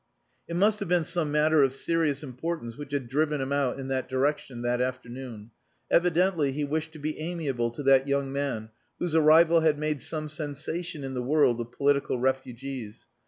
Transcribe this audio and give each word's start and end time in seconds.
It 0.47 0.55
must 0.55 0.79
have 0.79 0.89
been 0.89 1.03
some 1.03 1.31
matter 1.31 1.61
of 1.61 1.73
serious 1.73 2.23
importance 2.23 2.75
which 2.75 2.91
had 2.91 3.07
driven 3.07 3.39
him 3.39 3.51
out 3.51 3.79
in 3.79 3.87
that 3.89 4.09
direction 4.09 4.63
that 4.63 4.81
afternoon. 4.81 5.51
Evidently 5.91 6.51
he 6.51 6.63
wished 6.63 6.91
to 6.93 6.97
be 6.99 7.19
amiable 7.19 7.69
to 7.69 7.83
that 7.83 8.07
young 8.07 8.31
man 8.33 8.71
whose 8.97 9.13
arrival 9.13 9.59
had 9.59 9.77
made 9.77 10.01
some 10.01 10.27
sensation 10.27 11.03
in 11.03 11.13
the 11.13 11.21
world 11.21 11.61
of 11.61 11.71
political 11.71 12.17
refugees. 12.19 13.05